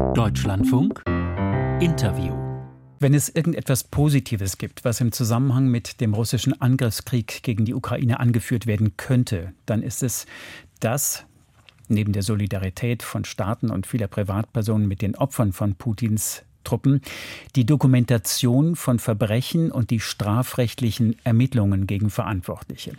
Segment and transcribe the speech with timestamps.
[0.00, 1.02] Deutschlandfunk
[1.80, 2.34] Interview.
[2.98, 8.18] Wenn es irgendetwas Positives gibt, was im Zusammenhang mit dem russischen Angriffskrieg gegen die Ukraine
[8.18, 10.26] angeführt werden könnte, dann ist es
[10.80, 11.26] das,
[11.88, 17.00] neben der Solidarität von Staaten und vieler Privatpersonen mit den Opfern von Putins Truppen
[17.56, 22.92] die Dokumentation von Verbrechen und die strafrechtlichen Ermittlungen gegen Verantwortliche.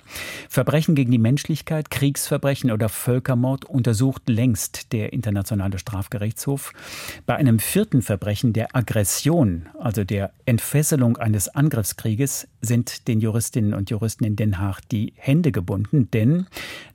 [0.50, 6.74] Verbrechen gegen die Menschlichkeit, Kriegsverbrechen oder Völkermord untersucht längst der Internationale Strafgerichtshof.
[7.26, 13.90] Bei einem vierten Verbrechen der Aggression, also der Entfesselung eines Angriffskrieges, sind den Juristinnen und
[13.90, 16.46] Juristen in Den Haag die Hände gebunden, denn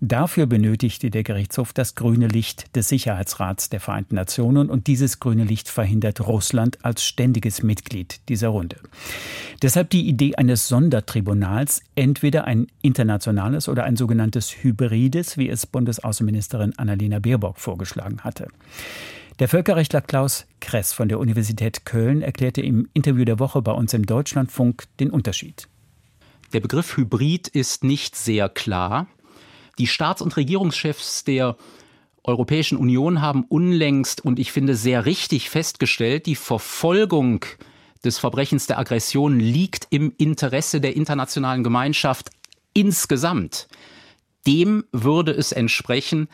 [0.01, 5.45] dafür benötigte der Gerichtshof das grüne Licht des Sicherheitsrats der Vereinten Nationen und dieses grüne
[5.45, 8.77] Licht verhindert Russland als ständiges Mitglied dieser Runde.
[9.63, 16.79] Deshalb die Idee eines Sondertribunals, entweder ein internationales oder ein sogenanntes Hybrides, wie es Bundesaußenministerin
[16.79, 18.49] Annalena Baerbock vorgeschlagen hatte.
[19.39, 23.93] Der Völkerrechtler Klaus Kress von der Universität Köln erklärte im Interview der Woche bei uns
[23.93, 25.69] im Deutschlandfunk den Unterschied.
[26.55, 29.09] Der Begriff Hybrid ist nicht sehr klar.
[29.79, 31.59] Die Staats- und Regierungschefs der
[32.25, 37.45] Europäischen Union haben unlängst und ich finde sehr richtig festgestellt, die Verfolgung
[38.07, 42.31] des Verbrechens der Aggression liegt im Interesse der internationalen Gemeinschaft
[42.73, 43.69] insgesamt.
[44.47, 46.29] Dem würde es entsprechen,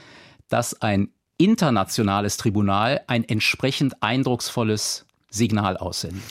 [0.49, 1.09] dass ein
[1.43, 6.23] internationales Tribunal ein entsprechend eindrucksvolles Signal aussendet.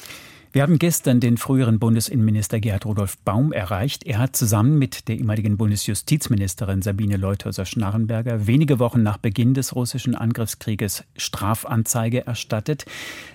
[0.54, 4.06] Wir haben gestern den früheren Bundesinnenminister Gerhard Rudolf Baum erreicht.
[4.06, 10.14] Er hat zusammen mit der ehemaligen Bundesjustizministerin Sabine Leuthäuser-Schnarrenberger wenige Wochen nach Beginn des russischen
[10.14, 12.84] Angriffskrieges Strafanzeige erstattet.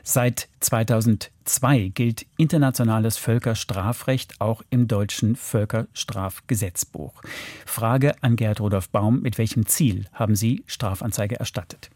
[0.03, 7.22] Seit 2002 gilt internationales Völkerstrafrecht auch im deutschen Völkerstrafgesetzbuch.
[7.64, 11.89] Frage an Gerhard Rudolf Baum, mit welchem Ziel haben Sie Strafanzeige erstattet?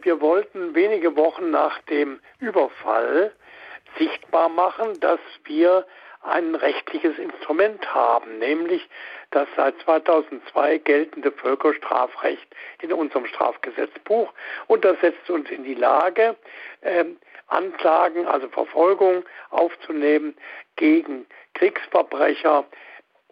[0.00, 3.32] Wir wollten wenige Wochen nach dem Überfall
[3.98, 5.86] sichtbar machen, dass wir
[6.22, 8.88] ein rechtliches Instrument haben, nämlich
[9.32, 12.46] das seit 2002 geltende Völkerstrafrecht
[12.80, 14.32] in unserem Strafgesetzbuch.
[14.68, 16.36] Und das setzt uns in die Lage,
[16.82, 17.04] äh,
[17.48, 20.34] Anklagen, also Verfolgung aufzunehmen
[20.76, 22.64] gegen Kriegsverbrecher,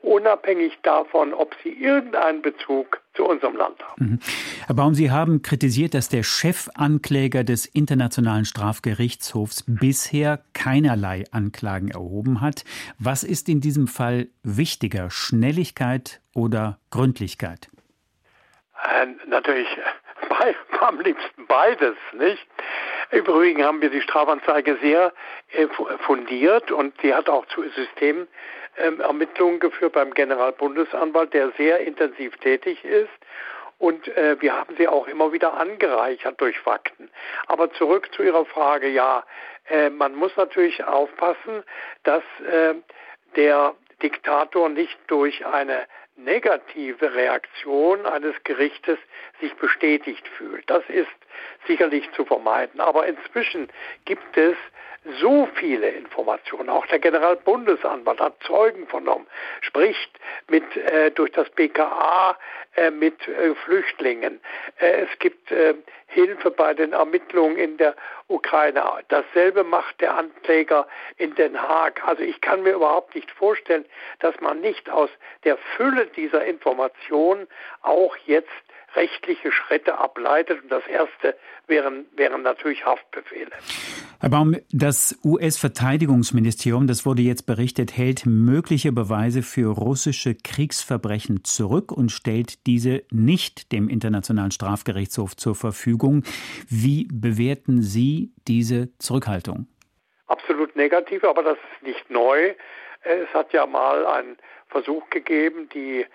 [0.02, 4.04] unabhängig davon, ob sie irgendeinen Bezug zu unserem Land haben.
[4.04, 4.18] Mhm.
[4.66, 12.40] Herr Baum, Sie haben kritisiert, dass der Chefankläger des Internationalen Strafgerichtshofs bisher keinerlei Anklagen erhoben
[12.40, 12.64] hat.
[12.98, 17.68] Was ist in diesem Fall wichtiger, Schnelligkeit oder Gründlichkeit?
[18.82, 19.68] Äh, natürlich
[20.30, 22.46] bei, am liebsten beides, nicht?
[23.10, 25.12] Übrigens haben wir die Strafanzeige sehr
[25.52, 25.66] äh,
[26.06, 28.28] fundiert und sie hat auch zu Systemen
[28.80, 33.08] Ermittlungen geführt beim Generalbundesanwalt, der sehr intensiv tätig ist.
[33.78, 37.10] Und äh, wir haben sie auch immer wieder angereichert durch Fakten.
[37.46, 39.24] Aber zurück zu Ihrer Frage, ja,
[39.70, 41.64] äh, man muss natürlich aufpassen,
[42.02, 42.74] dass äh,
[43.36, 45.86] der Diktator nicht durch eine
[46.16, 48.98] negative Reaktion eines Gerichtes
[49.40, 50.68] sich bestätigt fühlt.
[50.68, 51.08] Das ist
[51.66, 52.80] sicherlich zu vermeiden.
[52.80, 53.68] Aber inzwischen
[54.04, 54.56] gibt es
[55.20, 56.68] so viele Informationen.
[56.68, 59.26] Auch der Generalbundesanwalt hat Zeugen vernommen,
[59.62, 60.10] spricht
[60.48, 62.36] mit äh, durch das BKA
[62.76, 64.40] äh, mit äh, Flüchtlingen.
[64.78, 65.74] Äh, es gibt äh,
[66.06, 67.94] Hilfe bei den Ermittlungen in der
[68.28, 68.82] Ukraine.
[69.08, 70.86] Dasselbe macht der Ankläger
[71.16, 72.06] in Den Haag.
[72.06, 73.86] Also ich kann mir überhaupt nicht vorstellen,
[74.18, 75.10] dass man nicht aus
[75.44, 77.46] der Fülle dieser Informationen
[77.82, 78.50] auch jetzt
[78.94, 80.62] rechtliche Schritte ableitet.
[80.62, 81.36] Und das erste
[81.66, 83.50] wären, wären natürlich Haftbefehle.
[84.20, 91.90] Herr Baum, das US-Verteidigungsministerium, das wurde jetzt berichtet, hält mögliche Beweise für russische Kriegsverbrechen zurück
[91.92, 96.24] und stellt diese nicht dem Internationalen Strafgerichtshof zur Verfügung.
[96.68, 99.66] Wie bewerten Sie diese Zurückhaltung?
[100.26, 102.54] Absolut negativ, aber das ist nicht neu.
[103.02, 104.36] Es hat ja mal einen
[104.68, 106.06] Versuch gegeben, die,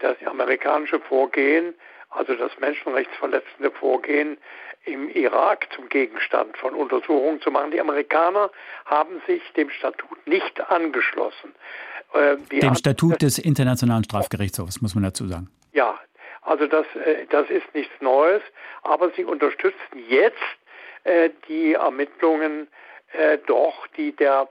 [0.00, 1.74] das amerikanische Vorgehen
[2.10, 4.36] also das menschenrechtsverletzende Vorgehen
[4.84, 7.70] im Irak zum Gegenstand von Untersuchungen zu machen.
[7.70, 8.50] Die Amerikaner
[8.84, 11.54] haben sich dem Statut nicht angeschlossen.
[12.12, 15.48] Äh, dem Statut des Internationalen Strafgerichtshofs, muss man dazu sagen.
[15.72, 15.98] Ja,
[16.42, 18.42] also das, äh, das ist nichts Neues,
[18.82, 19.78] aber sie unterstützen
[20.08, 20.38] jetzt
[21.04, 22.68] äh, die Ermittlungen
[23.48, 24.48] doch, die der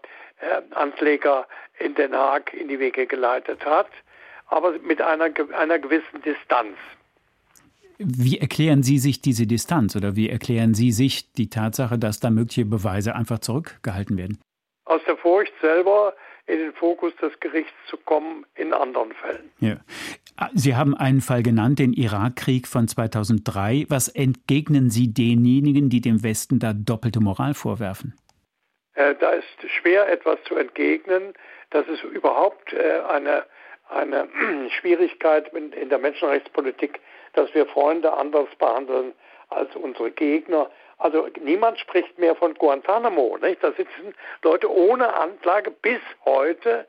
[0.71, 1.47] Ankläger
[1.79, 3.88] in Den Haag in die Wege geleitet hat,
[4.49, 6.75] aber mit einer, einer gewissen Distanz.
[7.97, 12.29] Wie erklären Sie sich diese Distanz oder wie erklären Sie sich die Tatsache, dass da
[12.29, 14.39] mögliche Beweise einfach zurückgehalten werden?
[14.85, 16.13] Aus der Furcht selber
[16.47, 19.51] in den Fokus des Gerichts zu kommen in anderen Fällen.
[19.59, 19.77] Ja.
[20.53, 23.85] Sie haben einen Fall genannt, den Irakkrieg von 2003.
[23.89, 28.17] Was entgegnen Sie denjenigen, die dem Westen da doppelte Moral vorwerfen?
[28.93, 29.45] Äh, da ist
[29.79, 31.33] schwer etwas zu entgegnen.
[31.69, 33.45] Das ist überhaupt äh, eine,
[33.89, 34.27] eine
[34.80, 37.00] Schwierigkeit in der Menschenrechtspolitik,
[37.33, 39.13] dass wir Freunde anders behandeln
[39.50, 40.69] als unsere Gegner.
[40.97, 43.38] Also niemand spricht mehr von Guantanamo.
[43.41, 43.63] Nicht?
[43.63, 44.13] Da sitzen
[44.44, 46.88] Leute ohne Anklage bis heute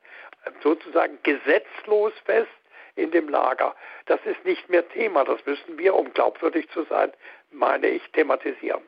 [0.62, 2.49] sozusagen gesetzlos fest
[2.97, 3.75] in dem Lager.
[4.06, 5.25] Das ist nicht mehr Thema.
[5.25, 7.12] Das müssen wir, um glaubwürdig zu sein,
[7.50, 8.82] meine ich, thematisieren.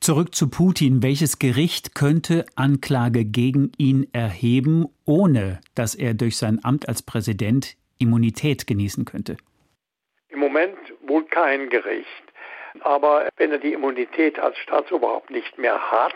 [0.00, 1.02] Zurück zu Putin.
[1.02, 7.76] Welches Gericht könnte Anklage gegen ihn erheben, ohne dass er durch sein Amt als Präsident
[7.98, 9.36] Immunität genießen könnte?
[10.28, 12.06] Im Moment wohl kein Gericht.
[12.80, 16.14] Aber wenn er die Immunität als Staatsoberhaupt nicht mehr hat,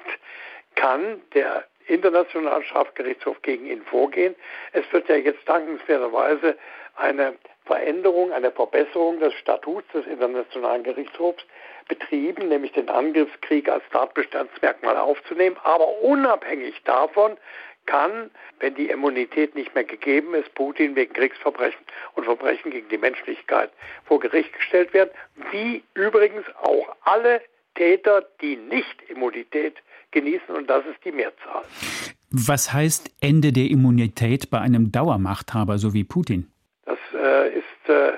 [0.77, 4.37] kann der Internationale Strafgerichtshof gegen ihn vorgehen.
[4.73, 6.57] Es wird ja jetzt dankenswerterweise
[6.97, 7.35] eine
[7.67, 11.45] Veränderung, eine Verbesserung des Statuts des Internationalen Gerichtshofs
[11.89, 15.57] betrieben, nämlich den Angriffskrieg als Tatbestandsmerkmal aufzunehmen.
[15.65, 17.37] Aber unabhängig davon
[17.87, 21.81] kann, wenn die Immunität nicht mehr gegeben ist, Putin wegen Kriegsverbrechen
[22.15, 23.71] und Verbrechen gegen die Menschlichkeit
[24.05, 25.11] vor Gericht gestellt werden,
[25.53, 27.41] wie übrigens auch alle
[27.75, 29.77] Täter, die nicht Immunität
[30.13, 31.65] genießen, und das ist die Mehrzahl.
[32.31, 36.51] Was heißt Ende der Immunität bei einem Dauermachthaber so wie Putin?
[36.85, 38.13] Das äh, ist äh,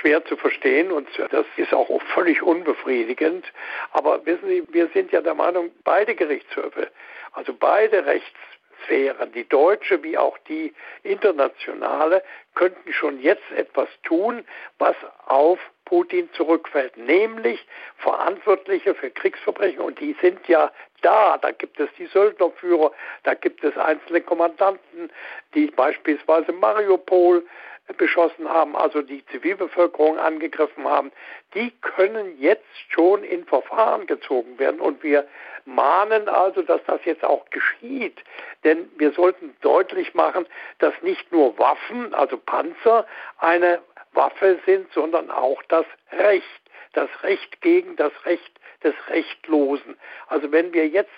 [0.00, 3.44] schwer zu verstehen und das ist auch völlig unbefriedigend.
[3.92, 6.88] Aber wissen Sie, wir sind ja der Meinung, beide Gerichtshöfe,
[7.32, 8.38] also beide Rechts
[8.84, 12.22] Sphären, die deutsche wie auch die internationale,
[12.54, 14.44] könnten schon jetzt etwas tun,
[14.78, 14.96] was
[15.26, 17.66] auf Putin zurückfällt, nämlich
[17.98, 20.70] Verantwortliche für Kriegsverbrechen und die sind ja
[21.02, 21.38] da.
[21.38, 22.92] Da gibt es die Söldnerführer,
[23.24, 25.10] da gibt es einzelne Kommandanten,
[25.54, 27.44] die beispielsweise Mariupol
[27.98, 31.12] beschossen haben, also die Zivilbevölkerung angegriffen haben,
[31.54, 34.80] die können jetzt schon in Verfahren gezogen werden.
[34.80, 35.26] Und wir
[35.64, 38.22] mahnen also, dass das jetzt auch geschieht.
[38.64, 40.46] Denn wir sollten deutlich machen,
[40.78, 43.06] dass nicht nur Waffen, also Panzer,
[43.38, 43.80] eine
[44.12, 46.44] Waffe sind, sondern auch das Recht.
[46.92, 49.96] Das Recht gegen das Recht des Rechtlosen.
[50.28, 51.10] Also wenn wir jetzt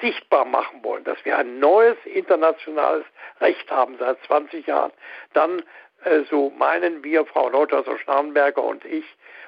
[0.00, 3.04] sichtbar machen wollen, dass wir ein neues internationales
[3.40, 4.92] Recht haben seit 20 Jahren,
[5.32, 5.62] dann
[6.04, 9.04] äh, so meinen wir, Frau Leuthers-Schnarrenberger und ich,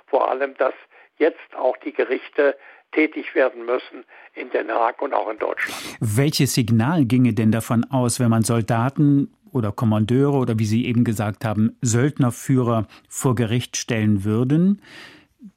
[0.07, 0.75] vor allem, dass
[1.19, 2.57] jetzt auch die Gerichte
[2.95, 4.05] tätig werden müssen
[4.35, 5.79] in Den Haag und auch in Deutschland.
[6.01, 11.05] Welches Signal ginge denn davon aus, wenn man Soldaten oder Kommandeure oder wie Sie eben
[11.05, 14.83] gesagt haben, Söldnerführer vor Gericht stellen würden,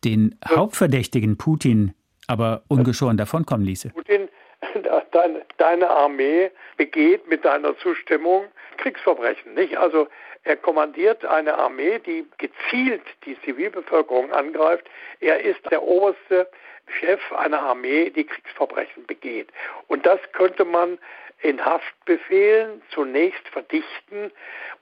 [0.03, 1.93] den Hauptverdächtigen Putin
[2.27, 3.89] aber ungeschoren davonkommen ließe?
[3.89, 4.27] Putin,
[5.11, 8.45] deine, deine Armee begeht mit deiner Zustimmung
[8.77, 9.77] Kriegsverbrechen, nicht?
[9.77, 10.07] Also
[10.43, 14.85] er kommandiert eine Armee, die gezielt die Zivilbevölkerung angreift.
[15.19, 16.47] Er ist der oberste
[16.87, 19.49] Chef einer Armee, die Kriegsverbrechen begeht.
[19.87, 20.97] Und das könnte man
[21.41, 24.31] in Haftbefehlen zunächst verdichten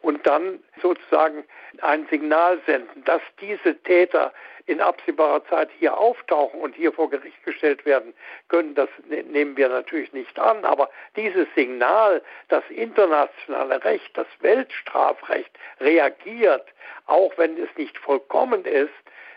[0.01, 1.43] und dann sozusagen
[1.81, 4.33] ein Signal senden, dass diese Täter
[4.67, 8.13] in absehbarer Zeit hier auftauchen und hier vor Gericht gestellt werden
[8.47, 10.65] können, das ne-, nehmen wir natürlich nicht an.
[10.65, 16.65] Aber dieses Signal, das internationale Recht, das Weltstrafrecht reagiert,
[17.05, 18.93] auch wenn es nicht vollkommen ist,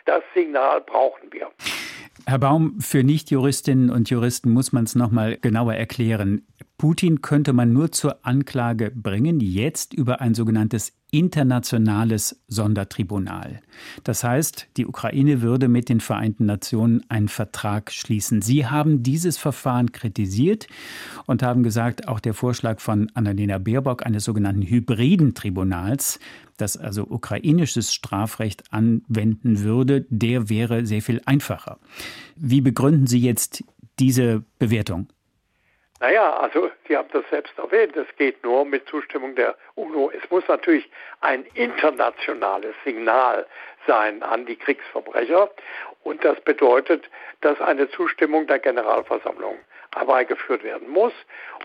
[0.06, 1.50] das Signal brauchen wir.
[2.26, 6.42] Herr Baum, für Nichtjuristinnen und Juristen muss man es noch mal genauer erklären.
[6.78, 13.60] Putin könnte man nur zur Anklage bringen, jetzt über ein sogenanntes internationales Sondertribunal.
[14.04, 18.42] Das heißt, die Ukraine würde mit den Vereinten Nationen einen Vertrag schließen.
[18.42, 20.68] Sie haben dieses Verfahren kritisiert
[21.26, 26.20] und haben gesagt, auch der Vorschlag von Annalena Baerbock eines sogenannten hybriden Tribunals,
[26.58, 31.80] das also ukrainisches Strafrecht anwenden würde, der wäre sehr viel einfacher.
[32.36, 33.64] Wie begründen Sie jetzt
[33.98, 35.08] diese Bewertung?
[36.00, 40.10] Naja, also Sie haben das selbst erwähnt, es geht nur mit Zustimmung der UNO.
[40.10, 40.88] Es muss natürlich
[41.20, 43.46] ein internationales Signal
[43.86, 45.50] sein an die Kriegsverbrecher
[46.04, 49.58] und das bedeutet, dass eine Zustimmung der Generalversammlung
[49.92, 51.12] herbeigeführt werden muss.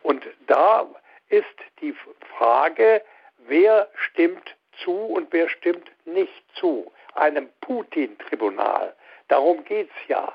[0.01, 0.87] Und da
[1.29, 1.45] ist
[1.81, 1.95] die
[2.37, 3.03] Frage,
[3.37, 8.95] wer stimmt zu und wer stimmt nicht zu einem Putin-Tribunal.
[9.27, 10.33] Darum geht es ja.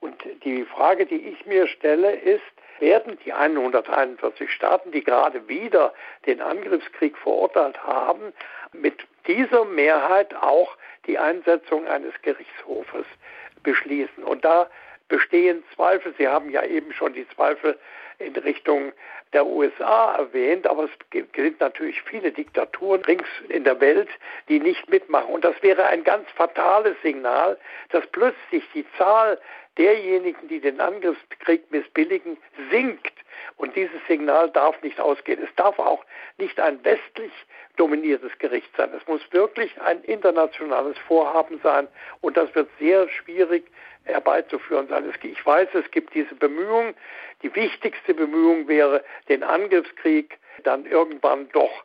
[0.00, 2.42] Und die Frage, die ich mir stelle, ist,
[2.80, 5.92] werden die 141 Staaten, die gerade wieder
[6.26, 8.32] den Angriffskrieg verurteilt haben,
[8.72, 13.06] mit dieser Mehrheit auch die Einsetzung eines Gerichtshofes
[13.62, 14.24] beschließen.
[14.24, 14.68] Und da
[15.08, 16.14] bestehen Zweifel.
[16.18, 17.78] Sie haben ja eben schon die Zweifel
[18.20, 18.92] in Richtung
[19.32, 24.08] der USA erwähnt, aber es gibt natürlich viele Diktaturen rings in der Welt,
[24.48, 25.32] die nicht mitmachen.
[25.32, 27.58] Und das wäre ein ganz fatales Signal,
[27.90, 29.40] dass plötzlich die Zahl
[29.78, 32.36] derjenigen, die den Angriffskrieg missbilligen,
[32.70, 33.14] sinkt.
[33.56, 35.42] Und dieses Signal darf nicht ausgehen.
[35.42, 36.04] Es darf auch
[36.38, 37.32] nicht ein westlich
[37.76, 38.90] dominiertes Gericht sein.
[38.96, 41.88] Es muss wirklich ein internationales Vorhaben sein.
[42.20, 43.64] Und das wird sehr schwierig
[44.04, 45.04] herbeizuführen sein.
[45.22, 46.94] Ich weiß, es gibt diese Bemühungen.
[47.42, 51.84] Die wichtigste Bemühung wäre, den Angriffskrieg dann irgendwann doch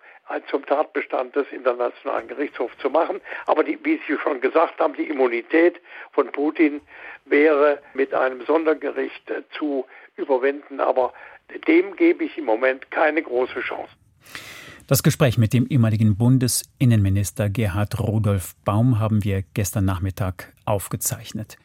[0.49, 3.21] zum Tatbestand des Internationalen Gerichtshofs zu machen.
[3.45, 5.79] Aber die, wie Sie schon gesagt haben, die Immunität
[6.11, 6.81] von Putin
[7.25, 9.85] wäre mit einem Sondergericht äh, zu
[10.15, 10.79] überwinden.
[10.79, 11.13] Aber
[11.67, 13.91] dem gebe ich im Moment keine große Chance.
[14.87, 21.57] Das Gespräch mit dem ehemaligen Bundesinnenminister Gerhard Rudolf Baum haben wir gestern Nachmittag aufgezeichnet.